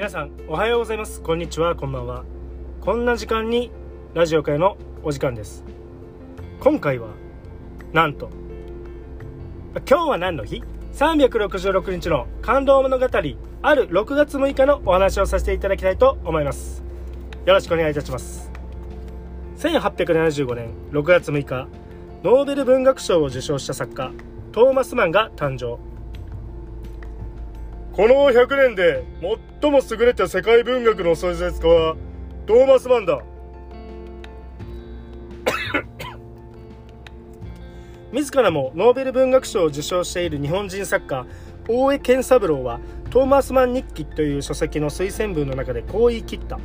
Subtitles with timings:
[0.00, 1.20] 皆さんおはようございます。
[1.20, 1.76] こんにちは。
[1.76, 2.24] こんばんは。
[2.80, 3.70] こんな時間に
[4.14, 5.62] ラジオ会のお時間です。
[6.58, 7.08] 今回は
[7.92, 8.30] なんと
[9.86, 10.62] 今日は何の日
[10.94, 16.82] ?366 日の感動物語ある6月6日のお話をさせていただきたいと思います。
[17.44, 18.50] よろしくお願いいたします。
[19.58, 21.68] 1875年6月6日
[22.22, 24.12] ノーベル文学賞を受賞した作家
[24.52, 25.89] トーマス・マンが誕生。
[27.92, 29.04] この100年で
[29.60, 31.96] 最も優れた世界文学の小説家は
[32.46, 33.18] トーマス・マンだ。
[38.12, 41.26] 自らもノーベル文学賞を受賞している日本人作家
[41.68, 42.78] 大江健三郎は
[43.10, 46.60] トーマス・マン日記という書籍の推薦文の中でこう言い切った。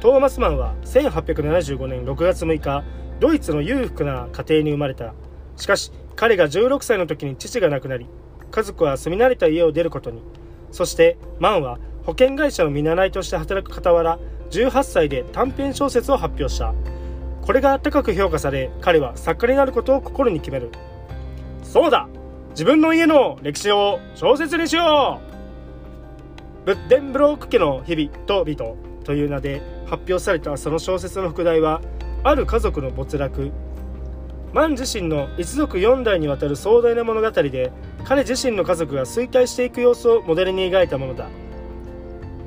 [0.00, 2.82] トーマス・マンは1875年6月6日
[3.20, 5.12] ドイツの裕福な家庭に生まれた。
[5.56, 8.06] しかし彼が16歳の時に父が亡くなり
[8.50, 10.22] 家族は住み慣れた家を出ることに。
[10.70, 14.18] そしてマンは保険会社の見習いとして働く傍ら
[14.50, 16.74] 18歳で短編小説を発表した。
[17.42, 20.70] これが高く評価され彼は作家になることを心に決める。
[21.62, 22.08] そうだ!
[22.50, 25.20] 自分の家の歴史を小説にしよ
[26.64, 26.66] う!
[26.66, 31.80] ブッデンブローク家の日々と美とという名で発表されたその小説の副題は
[32.24, 33.52] ある家族の没落
[34.56, 37.72] マン自身の一族4代にわたる壮大な物語で
[38.04, 41.28] 彼自身の家族が衰退していく様子をモデルに描いたものだ。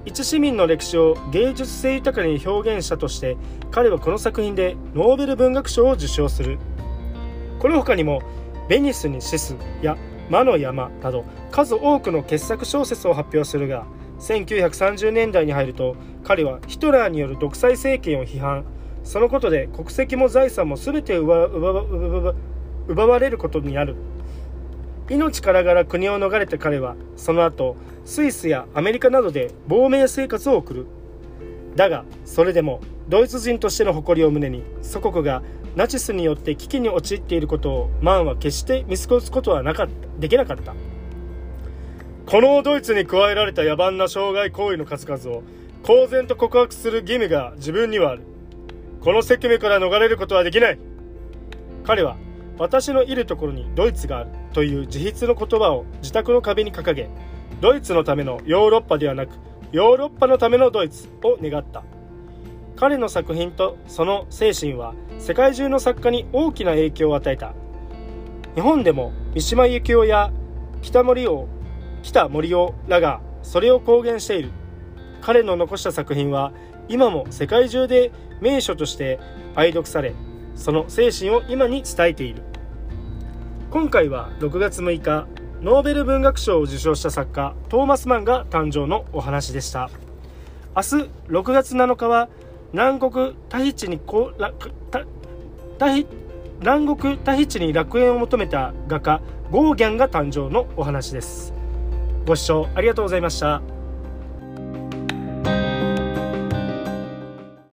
[0.05, 3.38] 一市民の歴史を芸術性豊かに表現したとして
[3.69, 6.57] 彼はこの作品でノーベル文学賞を受賞する。
[7.59, 8.23] この他にも
[8.67, 9.95] 「ベニスにシス」や
[10.31, 13.85] 「魔の山」など数多くの傑作小説を発表するが
[14.19, 18.66] 1930年代に入ると彼はヒトラーによる独裁政権を批判。
[19.09, 21.35] そのことで国籍も財産も全て奪
[23.07, 23.95] われることになる。
[25.09, 30.85] 命からがら国を逃れた彼はその後スイスやアメリカなどで亡命生活を送る。
[31.75, 35.41] だがそれでもドイツ人としての誇りを胸に祖国が
[35.75, 39.94] ナチスによって危機に陥っていることをマンは決して見過ごすことはなかった。
[40.19, 40.75] できなかった。
[42.28, 45.41] このドイツに加えられた野蛮な障害行為の数々を
[45.81, 48.28] 公然と告白する義務が自分にはある。
[49.01, 50.79] この責務から逃れることはできない。
[51.85, 52.17] 彼は
[52.57, 57.09] 私のいるところにドイツがあるという自筆の言葉を自宅の壁に掲げ
[57.61, 59.31] ドイツのためのヨーロッパではなく
[59.71, 61.83] ヨーロッパのためのドイツを願った。
[62.75, 67.53] 彼の作品とその精神は世界中の作家に大きな影響を与えた。
[68.55, 70.31] 日本でも三島由紀夫や
[70.81, 71.47] 北森王
[72.03, 74.51] 北森夫らがそれを公言している。
[75.22, 76.52] 彼の残した作品は
[76.88, 79.19] 今も世界中で名所として
[79.56, 80.13] 愛読され
[80.56, 82.44] その精神を今に伝えている。
[83.72, 85.28] 今回は6月6日
[85.62, 89.90] ノーベル文学賞を受賞した作家トーマス・マンが誕生のお話でした。
[90.75, 90.88] 明日
[91.28, 92.29] 6月7日は
[92.74, 94.53] 南国タヒチにこら
[94.91, 95.06] タ
[95.78, 96.08] タヒ
[96.59, 99.22] 南国タヒチに楽園を求めた画家
[99.52, 101.53] ゴーギャンが誕生のお話です。
[102.25, 103.78] ご視聴ありがとうございました。